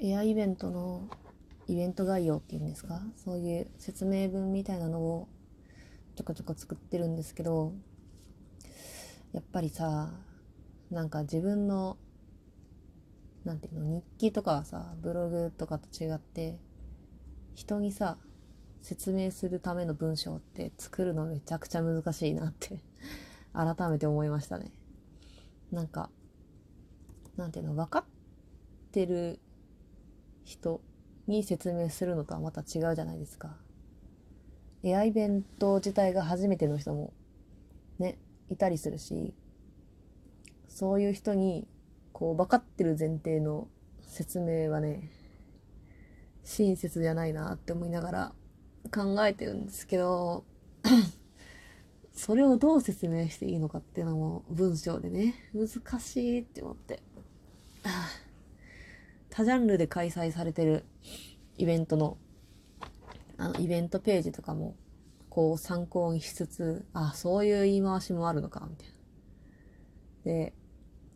[0.00, 1.08] エアイベントの
[1.66, 3.02] イベント概要っていうんですか？
[3.16, 5.28] そういう説明文みたいなのを
[6.14, 7.72] ちょこちょこ作ってるんですけど
[9.32, 10.12] やっぱりさ
[10.90, 11.96] なんか自分の
[13.44, 16.58] なんていうの日記とかはさブログとかと違って
[17.54, 18.18] 人にさ
[18.80, 22.78] 説明するための文章って作るのめちゃくちゃ難しいなって
[23.52, 24.70] 改めて思いましたね。
[25.72, 26.08] なんか
[27.36, 28.04] なんていうの分かっ
[28.92, 29.40] てる
[30.48, 30.80] 人
[31.26, 33.54] に説明するのとはまた違うじゃないですか。
[34.82, 37.12] エアイベント自体が初めての人も
[37.98, 38.16] ね
[38.48, 39.34] いたりするし
[40.68, 41.66] そういう人に
[42.12, 43.68] こう分かってる前提の
[44.00, 45.10] 説明はね
[46.44, 48.32] 親切じゃないなって思いながら
[48.94, 50.44] 考えてるんですけど
[52.14, 57.02] それをどう説明していいのかっていうのも文章でね難しいって思って。
[59.38, 60.84] 多ジャンルで開催されてる
[61.58, 62.18] イベントの
[63.36, 64.74] あのイベントページとかも
[65.28, 68.94] こう参考にしつつあそういう言い回しもあるのかみたいな
[70.24, 70.54] で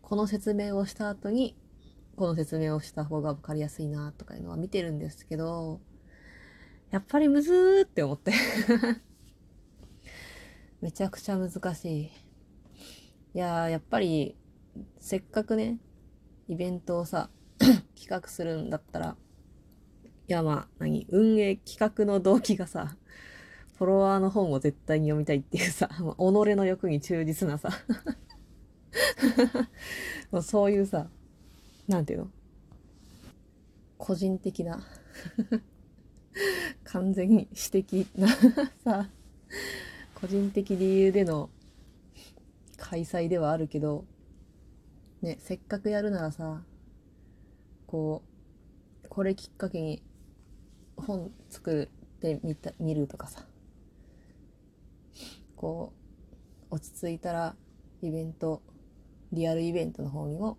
[0.00, 1.58] この説明をした後に
[2.16, 5.82] この説明をした方が分かりやすいなとかいうのは見てるんですけど
[6.90, 8.32] やっぱりむずーって思って
[10.80, 12.04] めちゃくちゃ難しい。
[12.04, 12.10] い
[13.34, 14.36] やー、やっぱり、
[15.00, 15.78] せっかくね、
[16.48, 17.28] イベントをさ、
[17.94, 19.16] 企画するんだったら、
[20.28, 21.06] いや、まあ、何？
[21.10, 22.96] 運営企画の動機がさ、
[23.78, 27.70] フォロワーの本を絶対に読みたいっていうさ、 己の欲に忠実なさ
[30.32, 31.08] もうそういうさ、
[31.86, 32.30] なんていうの？
[33.98, 34.80] 個人的な
[36.84, 38.28] 完全に私的な
[38.84, 39.08] さ、
[40.14, 41.50] 個人的理由での
[42.76, 44.04] 開催ではあるけど、
[45.22, 46.62] ね、せっかくやるならさ、
[47.96, 48.22] こ
[49.04, 50.02] う、これきっかけに
[50.98, 53.46] 本作ってみた、見るとかさ、
[55.56, 55.94] こ
[56.70, 57.56] う、落ち着いたら
[58.02, 58.60] イベント、
[59.32, 60.58] リアルイベントの方にも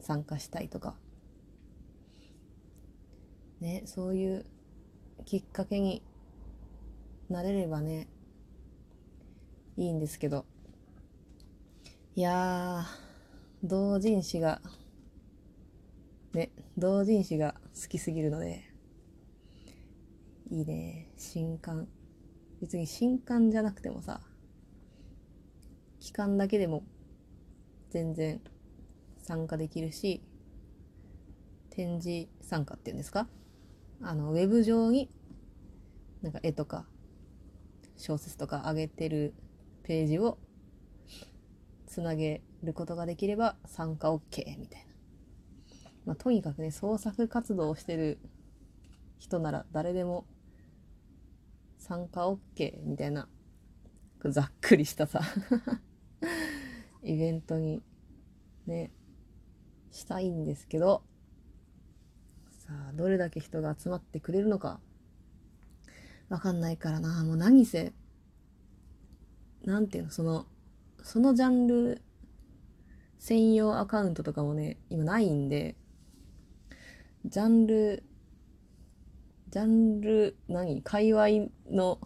[0.00, 0.96] 参加したいとか、
[3.60, 4.44] ね、そういう
[5.26, 6.02] きっかけに
[7.30, 8.08] なれればね、
[9.76, 10.46] いいんですけど。
[12.16, 12.86] いや、
[13.62, 14.60] 同人誌が、
[16.34, 18.64] ね、同人誌が好きすぎるので、
[20.50, 21.88] いいね、新刊。
[22.60, 24.20] 別に新刊じゃなくてもさ、
[26.00, 26.82] 期間だけでも
[27.90, 28.40] 全然
[29.18, 30.22] 参加できるし、
[31.70, 33.28] 展示参加っていうんですか？
[34.02, 35.10] あの、ウェブ上に、
[36.20, 36.86] なんか絵とか、
[37.96, 39.34] 小説とか上げてる
[39.84, 40.38] ページを
[41.86, 44.93] つなげることができれば参加 OK みたいな。
[46.06, 48.18] まあ、とにかくね、創作活動をしてる
[49.18, 50.26] 人なら誰でも
[51.78, 53.28] 参加 OK みたいな、
[54.24, 55.20] ざっくりしたさ
[57.02, 57.82] イベントに
[58.66, 58.90] ね、
[59.90, 61.02] したいんですけど、
[62.50, 64.80] さあ、どれだけ人が集まってくれるのか、
[66.30, 67.22] わかんないからな。
[67.24, 67.92] もう何せ、
[69.64, 70.46] なんていうの、その、
[71.02, 72.02] そのジャンル
[73.18, 75.76] 専用アカウントとかもね、今ないんで、
[77.26, 78.02] ジャンル、
[79.48, 80.82] ジャンル、何？
[80.82, 81.98] 界隈の、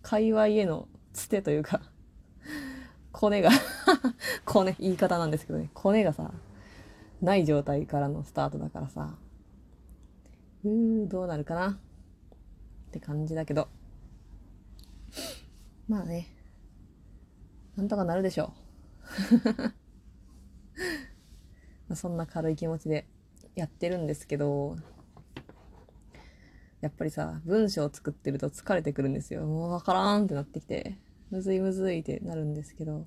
[0.00, 1.82] 界隈へのつてというか
[3.12, 3.50] コネが
[4.46, 6.32] コネ、言い方なんですけどね、コネがさ、
[7.20, 9.18] ない状態からのスタートだからさ、
[10.64, 11.78] うー、どうなるかな？
[12.88, 13.68] って感じだけど。
[15.86, 16.34] まあね、
[17.76, 18.54] なんとかなるでしょ
[21.90, 21.94] う。
[21.94, 23.06] そんな軽い気持ちで
[23.54, 24.76] やってるんですけど、
[26.80, 29.46] やっぱりさ、文章を作ってると疲れてくるんですよ。
[29.46, 30.98] もうわからんってなってきて、
[31.30, 33.06] むずいむずいってなるんですけど、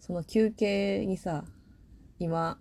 [0.00, 1.44] その休憩にさ、
[2.18, 2.58] 今、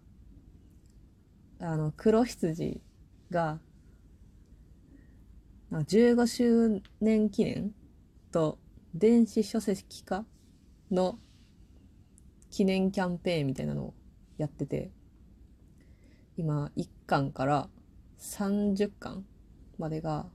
[1.59, 2.81] あの、黒羊
[3.31, 3.59] が、
[5.71, 7.73] 15周年記念
[8.31, 8.59] と
[8.93, 10.25] 電子書籍化
[10.91, 11.17] の
[12.49, 13.93] 記念キャンペーンみたいなのを
[14.37, 14.91] やってて、
[16.41, 17.69] 今1巻から
[18.19, 19.23] 30巻
[19.77, 20.25] までが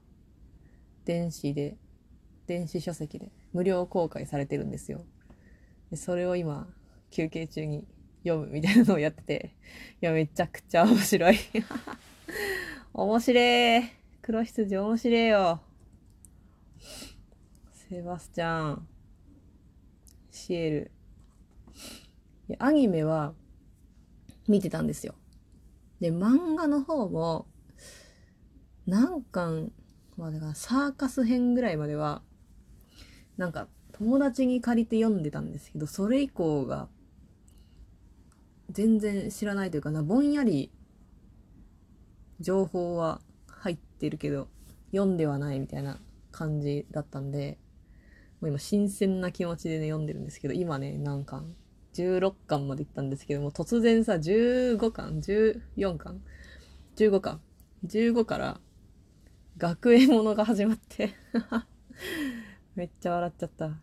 [1.03, 1.75] 電子で、
[2.45, 5.03] 電子書籍で無料公開されてるんですよ。
[5.91, 6.65] でそれを今
[7.11, 7.85] 休憩中に
[8.23, 9.55] 読むみたいなのをやってて、
[10.01, 11.35] いや、めちゃくちゃ面白い。
[12.93, 13.83] 面白い。
[14.21, 15.61] 黒羊面白いよ。
[17.89, 18.87] セバスチャン。
[20.31, 20.91] シエル。
[22.59, 23.33] アニメは
[24.47, 25.13] 見てたんですよ。
[25.99, 27.47] で、漫画の方も、
[28.85, 29.71] 何巻
[30.15, 32.21] までかサーカス編ぐらいまでは、
[33.37, 36.87] なんか友達に借りて読んでたんですけど、それ以降が
[38.69, 40.71] 全然知らないというかな、ぼんやり
[42.39, 44.47] 情報は入ってるけど、
[44.91, 45.99] 読んではないみたいな
[46.31, 47.57] 感じだったんで、
[48.39, 51.55] もう今新鮮な気持ちでね、読んでるんですけど、今ね、何巻
[51.97, 56.21] ?16 巻まで行ったんですけども、突然さ、15巻 ?14 巻
[56.95, 57.41] ?15 巻
[57.85, 58.59] ?15 から
[59.57, 61.13] 学園ものが始まって
[62.75, 63.79] めっちゃ笑っちゃった。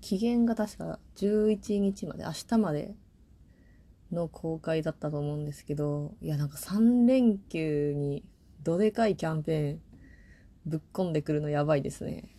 [0.00, 2.94] 期限が確か11日まで、明日まで
[4.12, 8.22] の公開だったと思うんですけど、いやなんか3連休に
[8.62, 9.80] どでかいキャンペーン
[10.66, 12.33] ぶっ込んでくるのやばいですね。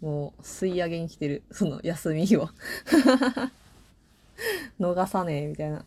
[0.00, 2.48] もう吸い上げに来てる、 その休みを。
[4.80, 5.84] 逃さねえみたいな、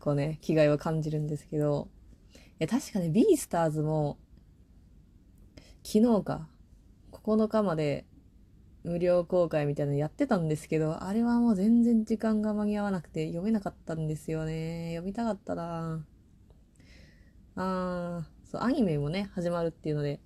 [0.00, 1.88] こうね、気概を感じるんですけど、
[2.34, 4.16] いや確かね、ビースターズも
[5.84, 6.48] 昨日か、
[7.10, 8.06] 9日まで
[8.84, 14.92] 無料公開みたいなのやってたんですけど、あれはもう全然時間が間に合わなくて読めなかったんですよね。
[14.94, 16.04] 読みたかったな。
[17.56, 20.20] あー、そう、アニメもね、始まるっていうので、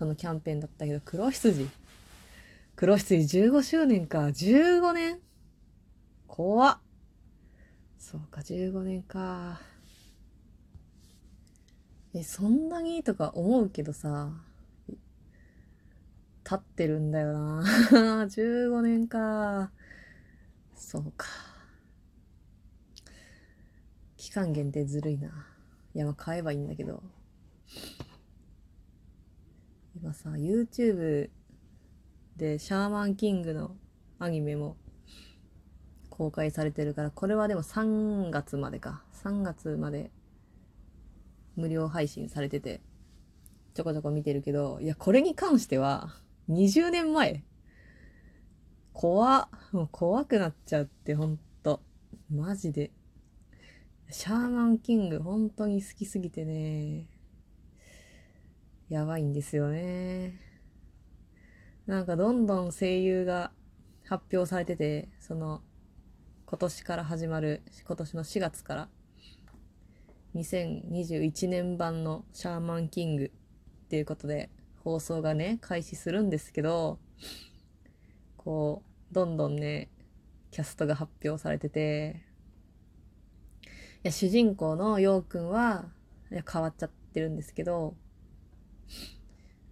[0.00, 1.68] そのキャンペーンだったけど、黒羊。
[2.74, 4.20] 黒羊15周年か。
[4.20, 5.20] 15年
[6.26, 6.78] 怖っ。
[7.98, 9.60] そうか、15年か。
[12.14, 14.30] え、そんなにとか思うけどさ、
[16.44, 17.62] 経ってるんだよな。
[18.24, 19.70] 15年か。
[20.74, 21.26] そうか。
[24.16, 25.46] 期間限定ずるいな。
[25.94, 27.02] いや、まあ買えばいいんだけど。
[30.02, 31.28] 今さ、YouTube
[32.38, 33.76] でシャーマンキングの
[34.18, 34.78] アニメも
[36.08, 39.02] 公開されてるから、これはでも3月までか。
[39.22, 40.10] 3月まで
[41.54, 42.80] 無料配信されてて、
[43.74, 46.14] ちょこちょこ見てるけど、いや、これに関しては、
[46.48, 47.44] 20年前
[48.94, 51.82] 怖もう怖くなっちゃうってほんと。
[52.34, 52.90] マジで。
[54.08, 57.09] シャーマンキング本当に好きすぎてね。
[58.90, 60.34] やばいんですよね。
[61.86, 63.52] なんかどんどん声優が
[64.04, 65.62] 発表されてて、その
[66.44, 68.88] 今年から始まる、今年の4月から
[70.34, 74.50] 2021年版のシャーマンキングっていうことで
[74.82, 76.98] 放送がね、開始するんですけど、
[78.38, 78.82] こ
[79.12, 79.88] う、どんどんね、
[80.50, 82.24] キャストが発表されてて、
[83.62, 83.68] い
[84.02, 85.92] や、主人公のようくんは、
[86.32, 87.94] いや、変わっちゃってるんですけど、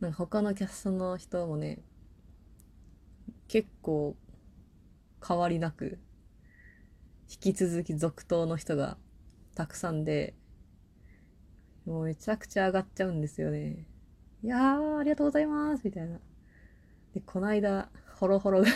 [0.01, 1.81] なんか他のキャストの人もね、
[3.49, 4.17] 結構
[5.27, 5.99] 変わりなく、
[7.31, 8.97] 引き続き続投の人が
[9.55, 10.35] たくさんで、
[11.85, 13.87] もうめちゃくちゃ上がっちゃうんですよね。
[14.45, 16.21] いやー、ありがとうございますみたいな。
[17.15, 18.67] で、こないだ、ホロホロが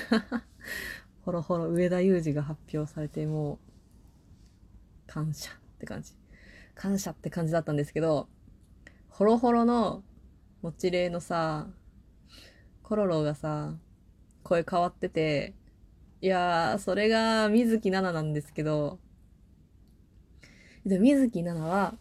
[1.25, 3.59] ホロホロ上田裕二が発表されて、もう、
[5.07, 6.15] 感謝って感じ。
[6.75, 8.29] 感謝って感じだったんですけど、
[9.09, 10.03] ホロホロの、
[10.63, 11.67] もちれのさ、
[12.85, 13.75] コロロがさ、
[14.45, 15.55] 声変わってて、
[16.21, 19.01] いやー、それが水木奈々なんですけど、
[20.87, 21.97] で、水木奈々は、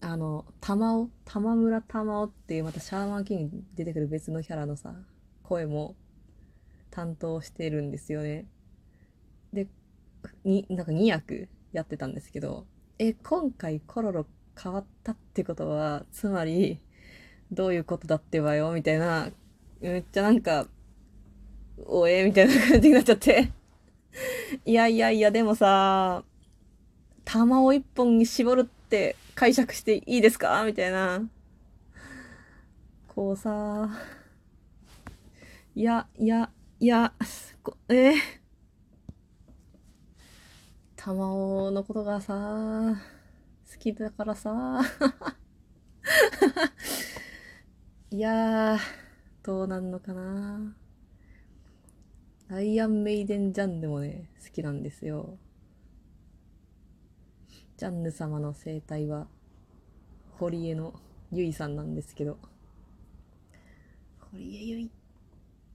[0.00, 4.94] あの、玉尾、玉村玉尾っていうまたシャーマンキングに出てくる別のキャラのさ、
[5.42, 5.96] 声も
[6.92, 8.46] 担当してるんですよね。
[9.52, 9.66] で、
[10.44, 12.68] に、なんか2役やってたんですけど、
[13.00, 16.80] え、今回コロロ変わったってことは、つまり、
[17.52, 19.28] どういうことだってばよ、みたいな、
[19.80, 20.66] めっちゃなんか、
[21.86, 23.50] おえみたいな感じになっちゃって。
[24.64, 26.22] いやいやいや、でもさ、
[27.24, 30.64] 玉を一本に絞るって解釈していいですか？
[30.64, 31.22] みたいな。
[33.08, 33.88] こうさ、
[35.74, 37.12] いや、いや、いや、
[37.88, 38.14] えー、
[40.96, 42.96] 玉緒のことがさ、
[43.72, 44.80] 好きだからさ、
[48.12, 48.78] いやー、
[49.42, 50.74] どうなんのかな。
[52.50, 55.38] アイアンメイデンジャンヌもね、好きなんですよ。
[57.80, 59.26] ジャンヌ様の生態は
[60.32, 60.92] 堀江の
[61.32, 62.36] ゆいさんなんですけど
[64.32, 64.90] 堀江ゆい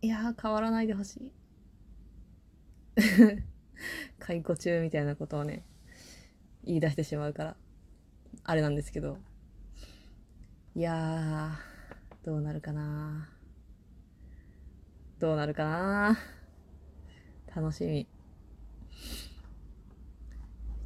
[0.04, 1.32] いや変わらないでほしい
[4.20, 5.64] 解雇中みたいなことをね
[6.64, 7.58] 言い出してしまうから
[8.44, 9.18] あれなんですけど
[10.76, 11.58] いや
[12.26, 13.30] どうなるかな？
[15.20, 16.18] どうなるかな？
[17.56, 17.92] 楽しみ。
[17.92, 18.08] め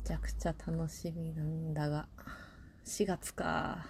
[0.03, 2.09] ちゃくちゃ楽しみなんだが。
[2.85, 3.87] 4月か。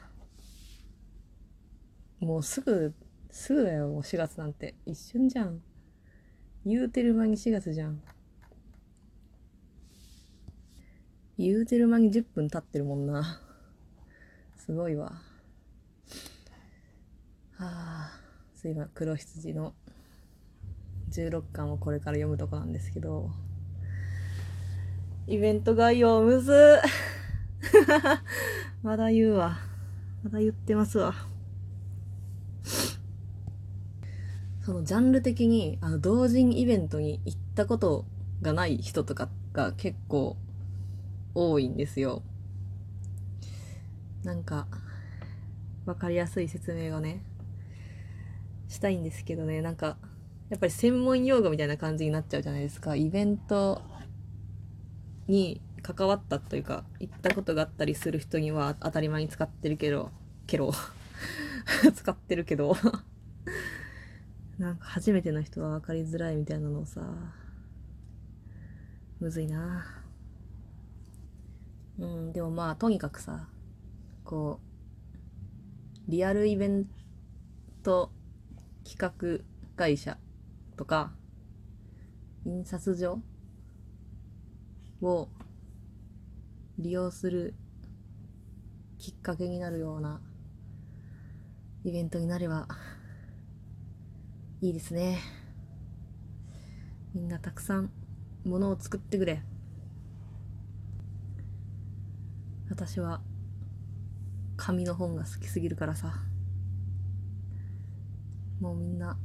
[2.19, 2.93] もうすぐ
[3.31, 3.87] すぐだよ。
[3.87, 4.75] もう4月なんて。
[4.85, 5.59] 一瞬じゃん。
[6.67, 7.99] 言うてる間に4月じゃん。
[11.39, 13.41] 言うてる間に10分経ってるもんな。
[14.55, 15.19] すごいわ。
[17.59, 18.19] はあ
[18.55, 19.73] すいません黒羊の
[21.11, 23.31] 16巻をこれから読むとこなんですけど
[25.27, 26.79] イベント概要むず
[28.81, 29.57] まだ言うわ。
[30.23, 31.13] まだ言ってますわ。
[34.61, 38.05] そのジャンル的にあの同人イベントに行ったこと
[38.41, 40.37] がない人とかが結構
[41.33, 42.21] 多いんですよ。
[44.23, 44.67] なんか
[45.85, 47.23] 分かりやすい説明をね。
[48.69, 49.61] したいんですけどね。
[49.61, 49.97] なんか
[50.49, 52.95] やっぱり専門用語みたいな感じになっちゃうじゃないですか。
[52.95, 53.81] イベント
[55.27, 60.11] に関わったというか行ったことがあったりする人には当たり前に使ってるけど
[60.47, 60.71] けど
[61.93, 62.75] 使ってるけど
[64.57, 67.01] なんか初めての人は分かりづらいみたいなのをさ
[69.19, 69.85] むずいな。
[71.97, 73.49] うんでもまあとにかくさ
[74.23, 74.61] こ
[76.07, 76.85] うリアルイベン
[77.83, 78.11] ト
[78.89, 79.43] 企画
[79.77, 80.17] 会社
[80.75, 81.12] とか
[82.43, 83.22] 印刷所
[85.03, 85.29] を
[86.79, 87.53] 利用する
[88.98, 90.19] きっかけになるような
[91.84, 92.67] イベントになれば
[94.60, 95.19] いいですね。
[97.13, 97.91] みんなたくさん
[98.43, 99.43] ものを作ってくれ。
[102.72, 103.22] 私は
[104.58, 106.28] 紙の本が好きすぎるからさ。
[108.59, 109.17] もうみんな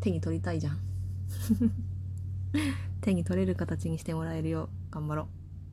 [0.00, 0.78] 手に取りたいじゃん。
[3.00, 5.41] 手に取れる形にしてもらえるよう頑張ろう。